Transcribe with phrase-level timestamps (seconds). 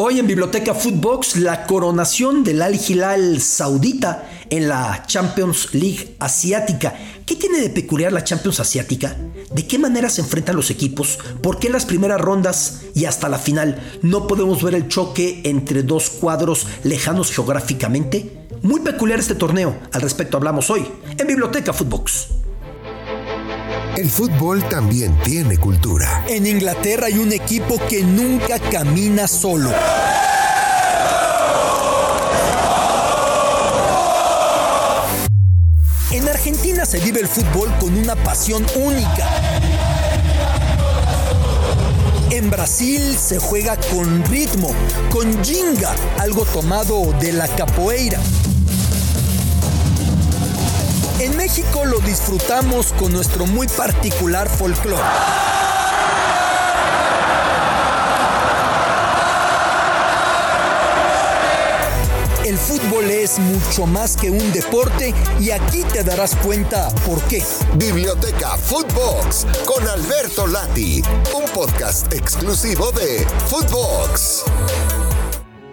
[0.00, 6.94] Hoy en Biblioteca Footbox la coronación del Al Hilal Saudita en la Champions League Asiática.
[7.26, 9.16] ¿Qué tiene de peculiar la Champions Asiática?
[9.50, 11.18] ¿De qué manera se enfrentan los equipos?
[11.42, 15.40] ¿Por qué en las primeras rondas y hasta la final no podemos ver el choque
[15.42, 18.46] entre dos cuadros lejanos geográficamente?
[18.62, 19.76] Muy peculiar este torneo.
[19.92, 20.86] Al respecto hablamos hoy
[21.18, 22.28] en Biblioteca Footbox.
[23.98, 26.24] El fútbol también tiene cultura.
[26.28, 29.72] En Inglaterra hay un equipo que nunca camina solo.
[36.12, 39.26] En Argentina se vive el fútbol con una pasión única.
[42.30, 44.70] En Brasil se juega con ritmo,
[45.10, 48.20] con jinga, algo tomado de la capoeira.
[51.28, 55.02] En México lo disfrutamos con nuestro muy particular folclore.
[62.46, 67.44] El fútbol es mucho más que un deporte y aquí te darás cuenta por qué.
[67.74, 71.02] Biblioteca Footbox con Alberto Lati,
[71.36, 74.44] un podcast exclusivo de Footbox.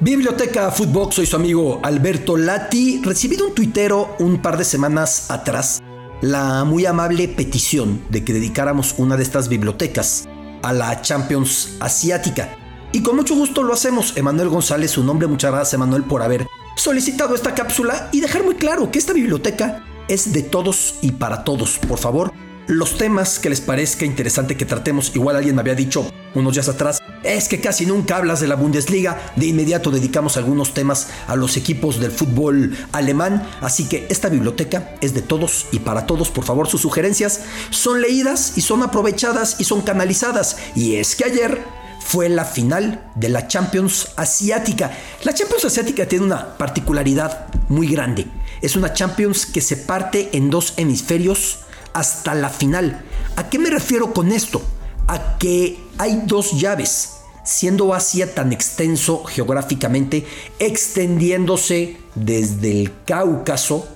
[0.02, 3.02] Biblioteca Footbox, soy su amigo Alberto Lati.
[3.02, 5.82] Recibí de un tuitero un par de semanas atrás
[6.22, 10.28] la muy amable petición de que dedicáramos una de estas bibliotecas
[10.64, 12.58] a la Champions Asiática.
[12.92, 14.18] Y con mucho gusto lo hacemos.
[14.18, 18.56] Emanuel González, su nombre, muchas gracias Emanuel por haber solicitado esta cápsula y dejar muy
[18.56, 21.78] claro que esta biblioteca es de todos y para todos.
[21.78, 22.34] Por favor,
[22.68, 26.68] los temas que les parezca interesante que tratemos, igual alguien me había dicho unos días
[26.68, 29.34] atrás, es que casi nunca hablas de la Bundesliga.
[29.36, 33.48] De inmediato dedicamos algunos temas a los equipos del fútbol alemán.
[33.62, 36.30] Así que esta biblioteca es de todos y para todos.
[36.30, 40.58] Por favor, sus sugerencias son leídas y son aprovechadas y son canalizadas.
[40.76, 41.64] Y es que ayer
[42.00, 44.92] fue la final de la Champions Asiática.
[45.24, 48.28] La Champions Asiática tiene una particularidad muy grande.
[48.62, 51.62] Es una Champions que se parte en dos hemisferios
[51.94, 53.04] hasta la final.
[53.36, 54.62] ¿A qué me refiero con esto?
[55.08, 57.15] A que hay dos llaves
[57.46, 60.26] siendo Asia tan extenso geográficamente,
[60.60, 63.88] extendiéndose desde el Cáucaso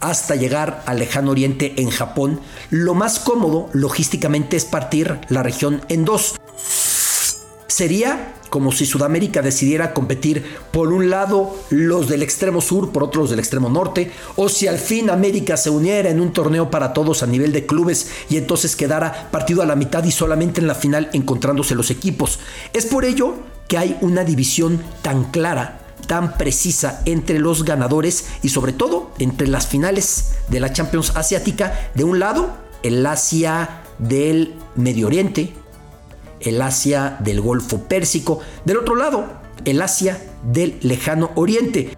[0.00, 2.40] hasta llegar al lejano oriente en Japón,
[2.70, 6.36] lo más cómodo logísticamente es partir la región en dos.
[7.80, 13.22] Sería como si Sudamérica decidiera competir por un lado los del extremo sur, por otro
[13.22, 16.92] los del extremo norte, o si al fin América se uniera en un torneo para
[16.92, 20.66] todos a nivel de clubes y entonces quedara partido a la mitad y solamente en
[20.66, 22.38] la final encontrándose los equipos.
[22.74, 23.36] Es por ello
[23.66, 29.48] que hay una división tan clara tan precisa entre los ganadores y sobre todo entre
[29.48, 31.90] las finales de la Champions Asiática.
[31.94, 35.54] De un lado, el Asia del Medio Oriente,
[36.40, 39.26] el Asia del Golfo Pérsico, del otro lado,
[39.64, 41.96] el Asia del Lejano Oriente.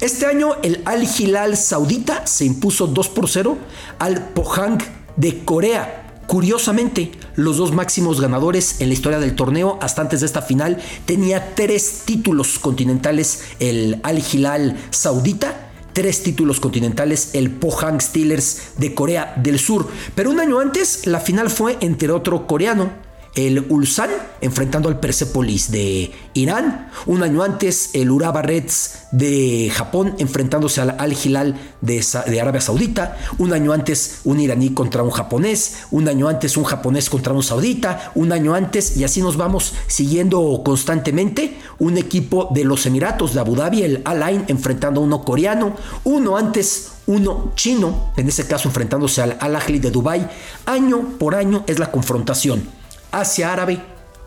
[0.00, 3.58] Este año el Al Hilal Saudita se impuso 2 por 0
[3.98, 4.78] al Pohang
[5.16, 6.04] de Corea.
[6.28, 10.78] Curiosamente, los dos máximos ganadores en la historia del torneo hasta antes de esta final
[11.06, 18.94] tenía tres títulos continentales el Al Hilal Saudita, tres títulos continentales el Pohang Steelers de
[18.94, 19.88] Corea del Sur.
[20.14, 22.90] Pero un año antes la final fue entre otro coreano,
[23.38, 24.10] el Ulsan
[24.40, 26.90] enfrentando al Persepolis de Irán.
[27.06, 32.04] Un año antes, el Urawa Reds de Japón enfrentándose al Al Hilal de,
[32.40, 33.16] Arabia Saudita.
[33.38, 35.84] Un año antes, un iraní contra un japonés.
[35.92, 38.10] Un año antes, un japonés contra un saudita.
[38.16, 41.58] Un año antes, y así nos vamos siguiendo constantemente.
[41.78, 45.76] Un equipo de los Emiratos de Abu Dhabi, el Al Ain, enfrentando a uno coreano.
[46.02, 50.28] Uno antes, uno chino, en ese caso enfrentándose al Al Ahly de Dubai.
[50.66, 52.77] Año por año es la confrontación
[53.10, 53.80] Asia árabe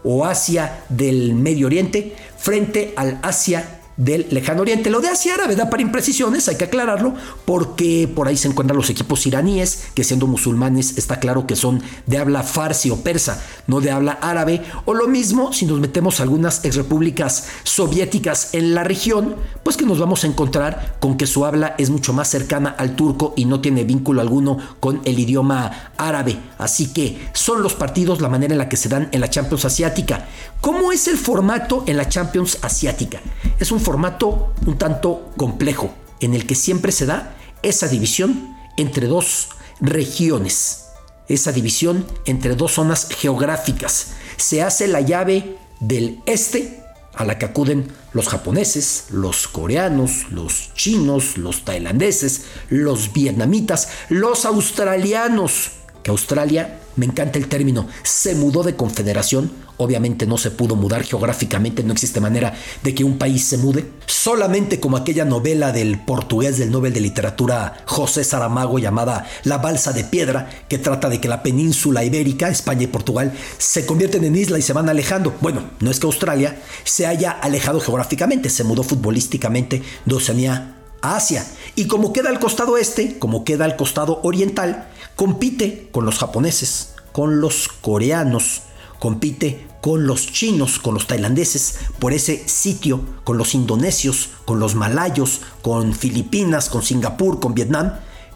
[0.03, 4.89] o Asia del Medio Oriente frente al Asia del lejano oriente.
[4.89, 7.13] Lo de Asia Árabe da para imprecisiones, hay que aclararlo,
[7.45, 11.81] porque por ahí se encuentran los equipos iraníes, que siendo musulmanes está claro que son
[12.07, 16.19] de habla farsi o persa, no de habla árabe, o lo mismo si nos metemos
[16.19, 21.27] a algunas exrepúblicas soviéticas en la región, pues que nos vamos a encontrar con que
[21.27, 25.19] su habla es mucho más cercana al turco y no tiene vínculo alguno con el
[25.19, 26.37] idioma árabe.
[26.57, 29.65] Así que son los partidos la manera en la que se dan en la Champions
[29.65, 30.27] Asiática.
[30.61, 33.19] ¿Cómo es el formato en la Champions Asiática?
[33.61, 39.05] Es un formato un tanto complejo, en el que siempre se da esa división entre
[39.05, 39.49] dos
[39.79, 40.87] regiones,
[41.27, 44.13] esa división entre dos zonas geográficas.
[44.37, 50.73] Se hace la llave del este, a la que acuden los japoneses, los coreanos, los
[50.73, 55.69] chinos, los tailandeses, los vietnamitas, los australianos,
[56.01, 59.51] que Australia me encanta el término, se mudó de confederación.
[59.77, 62.53] Obviamente no se pudo mudar geográficamente, no existe manera
[62.83, 63.85] de que un país se mude.
[64.05, 69.91] Solamente como aquella novela del portugués del Nobel de Literatura José Saramago llamada La Balsa
[69.91, 74.35] de Piedra, que trata de que la península ibérica, España y Portugal, se convierten en
[74.35, 75.33] isla y se van alejando.
[75.41, 81.45] Bueno, no es que Australia se haya alejado geográficamente, se mudó futbolísticamente de Oceanía Asia.
[81.75, 86.93] Y como queda al costado este, como queda al costado oriental, compite con los japoneses,
[87.11, 88.63] con los coreanos,
[88.99, 94.75] compite con los chinos, con los tailandeses, por ese sitio, con los indonesios, con los
[94.75, 97.93] malayos, con Filipinas, con Singapur, con Vietnam,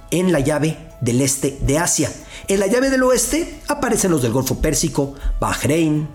[0.10, 2.12] en la llave del este de Asia.
[2.48, 6.08] En la llave del oeste aparecen los del Golfo Pérsico, Bahrein,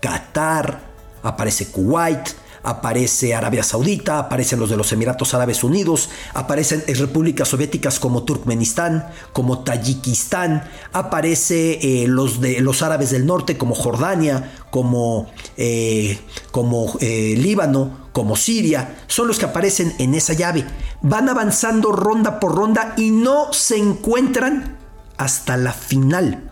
[0.00, 0.80] Qatar,
[1.22, 2.28] aparece Kuwait,
[2.68, 9.08] aparece Arabia Saudita, aparecen los de los Emiratos Árabes Unidos, aparecen repúblicas soviéticas como Turkmenistán,
[9.32, 16.18] como Tayikistán, aparece eh, los de los árabes del norte como Jordania, como, eh,
[16.50, 20.66] como eh, Líbano, como Siria, son los que aparecen en esa llave.
[21.00, 24.76] Van avanzando ronda por ronda y no se encuentran
[25.16, 26.50] hasta la final.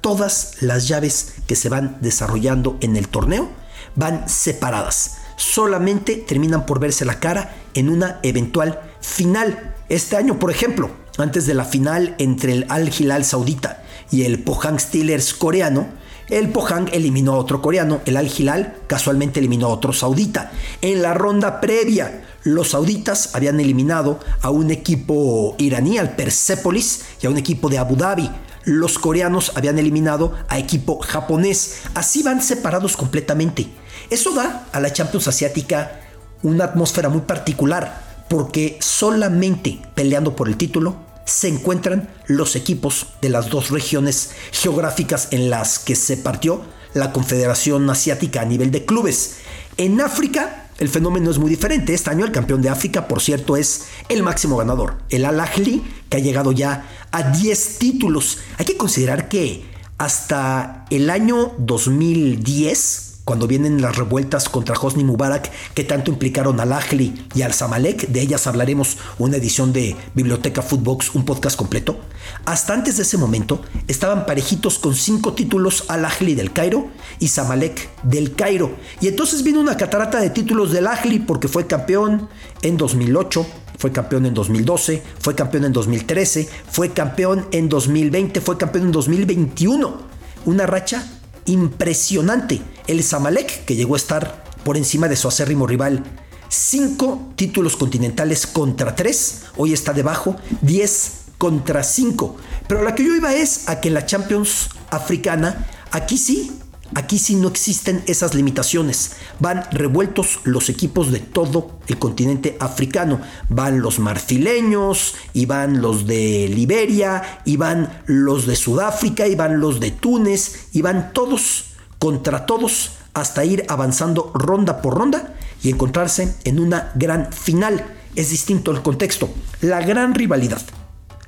[0.00, 3.57] Todas las llaves que se van desarrollando en el torneo
[3.98, 5.18] van separadas.
[5.36, 9.74] Solamente terminan por verse la cara en una eventual final.
[9.88, 14.42] Este año, por ejemplo, antes de la final entre el Al Hilal saudita y el
[14.42, 15.86] Pohang Steelers coreano,
[16.28, 20.52] el Pohang eliminó a otro coreano, el Al Hilal casualmente eliminó a otro saudita.
[20.80, 27.26] En la ronda previa, los sauditas habían eliminado a un equipo iraní, al Persepolis, y
[27.26, 28.30] a un equipo de Abu Dhabi
[28.68, 31.80] los coreanos habían eliminado a equipo japonés.
[31.94, 33.66] Así van separados completamente.
[34.10, 36.00] Eso da a la Champions Asiática
[36.42, 43.28] una atmósfera muy particular, porque solamente peleando por el título se encuentran los equipos de
[43.28, 46.62] las dos regiones geográficas en las que se partió
[46.94, 49.36] la Confederación Asiática a nivel de clubes.
[49.76, 51.92] En África el fenómeno es muy diferente.
[51.92, 55.82] Este año el campeón de África, por cierto, es el máximo ganador, el Al Ahly,
[56.08, 58.38] que ha llegado ya a 10 títulos.
[58.58, 59.64] Hay que considerar que
[59.98, 66.72] hasta el año 2010, cuando vienen las revueltas contra Hosni Mubarak que tanto implicaron al
[66.72, 72.00] Ahly y al Zamalek, de ellas hablaremos una edición de Biblioteca Footbox, un podcast completo.
[72.46, 76.88] Hasta antes de ese momento estaban parejitos con cinco títulos al Ahly del Cairo
[77.18, 78.74] y Zamalek del Cairo.
[79.02, 82.30] Y entonces vino una catarata de títulos del Ahly porque fue campeón
[82.62, 83.46] en 2008,
[83.76, 88.92] fue campeón en 2012, fue campeón en 2013, fue campeón en 2020, fue campeón en
[88.92, 89.98] 2021.
[90.46, 91.06] Una racha
[91.44, 92.62] impresionante.
[92.88, 96.02] El Zamalek, que llegó a estar por encima de su acérrimo rival,
[96.48, 102.36] cinco títulos continentales contra tres, hoy está debajo, 10 contra 5.
[102.66, 106.50] Pero la que yo iba es a que en la Champions africana, aquí sí
[106.94, 109.12] Aquí sí no existen esas limitaciones.
[109.40, 113.20] Van revueltos los equipos de todo el continente africano.
[113.50, 119.60] Van los marfileños, y van los de Liberia, y van los de Sudáfrica, y van
[119.60, 121.67] los de Túnez, y van todos
[121.98, 127.84] contra todos hasta ir avanzando ronda por ronda y encontrarse en una gran final.
[128.14, 129.28] Es distinto el contexto.
[129.60, 130.62] La gran rivalidad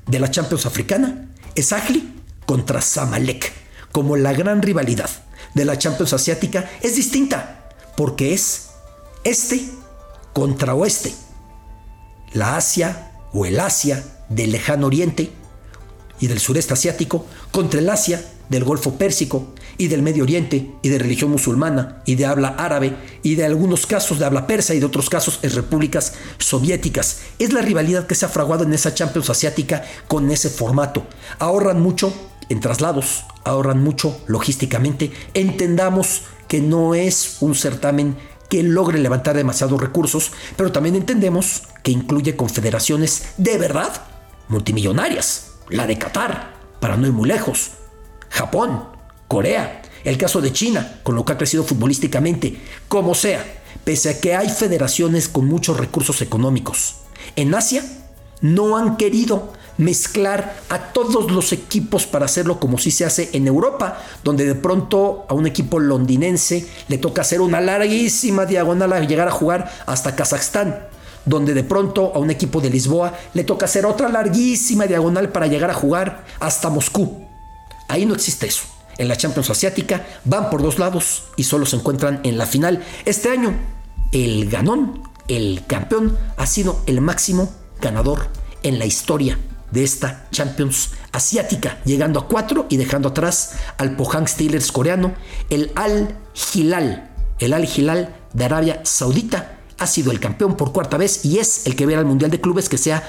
[0.07, 2.15] de la Champions africana es Agli
[2.47, 3.53] contra Samalek,
[3.93, 5.11] como la gran rivalidad
[5.55, 8.71] de la Champions Asiática es distinta, porque es
[9.25, 9.69] este
[10.33, 11.13] contra oeste.
[12.33, 15.33] La Asia o el Asia del lejano oriente
[16.21, 20.91] y del sureste asiático contra el Asia del Golfo Pérsico y del Medio Oriente y
[20.91, 24.79] de religión musulmana y de habla árabe y de algunos casos de habla persa y
[24.79, 27.21] de otros casos en repúblicas soviéticas.
[27.39, 31.07] Es la rivalidad que se ha fraguado en esa Champions Asiática con ese formato.
[31.39, 32.13] Ahorran mucho
[32.51, 35.13] en traslados, ahorran mucho logísticamente.
[35.33, 38.19] Entendamos que no es un certamen
[38.51, 43.91] que logre levantar demasiados recursos, pero también entendemos que incluye confederaciones de verdad
[44.49, 45.53] multimillonarias.
[45.71, 47.71] La de Qatar, para no ir muy lejos,
[48.29, 49.00] Japón,
[49.31, 52.57] Corea, el caso de China, con lo que ha crecido futbolísticamente,
[52.89, 53.45] como sea,
[53.85, 56.97] pese a que hay federaciones con muchos recursos económicos.
[57.37, 57.85] En Asia
[58.41, 63.47] no han querido mezclar a todos los equipos para hacerlo como si se hace en
[63.47, 68.99] Europa, donde de pronto a un equipo londinense le toca hacer una larguísima diagonal a
[68.99, 70.89] llegar a jugar hasta Kazajstán,
[71.25, 75.47] donde de pronto a un equipo de Lisboa le toca hacer otra larguísima diagonal para
[75.47, 77.29] llegar a jugar hasta Moscú.
[77.87, 78.80] Ahí no existe eso.
[79.01, 82.85] En la Champions Asiática van por dos lados y solo se encuentran en la final.
[83.07, 83.59] Este año,
[84.13, 88.29] el ganón, el campeón, ha sido el máximo ganador
[88.63, 89.39] en la historia
[89.71, 95.15] de esta Champions asiática, llegando a cuatro y dejando atrás al Pohang Steelers coreano,
[95.49, 96.15] el Al
[96.53, 101.39] Hilal, el Al Hilal de Arabia Saudita ha sido el campeón por cuarta vez y
[101.39, 103.03] es el que verá al Mundial de Clubes que se ha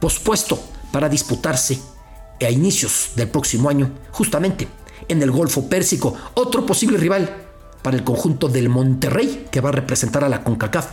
[0.00, 0.58] pospuesto
[0.92, 1.78] para disputarse
[2.40, 4.66] a inicios del próximo año, justamente
[5.08, 7.44] en el Golfo Pérsico, otro posible rival
[7.82, 10.86] para el conjunto del Monterrey que va a representar a la CONCACAF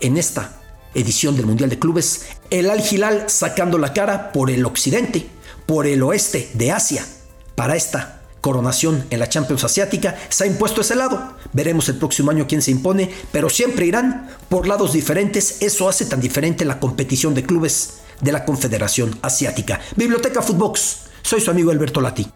[0.00, 0.60] en esta
[0.94, 5.26] edición del Mundial de Clubes, el Al Hilal sacando la cara por el occidente,
[5.66, 7.06] por el oeste de Asia,
[7.54, 11.34] para esta coronación en la Champions Asiática, se ha impuesto ese lado.
[11.52, 15.62] Veremos el próximo año quién se impone, pero siempre irán por lados diferentes.
[15.62, 19.80] Eso hace tan diferente la competición de clubes de la Confederación Asiática.
[19.96, 21.10] Biblioteca Footbox.
[21.22, 22.26] Soy su amigo Alberto Lati.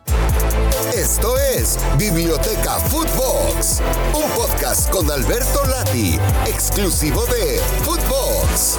[1.04, 3.82] Esto es Biblioteca Footbox,
[4.14, 8.78] un podcast con Alberto Lati, exclusivo de Footbox.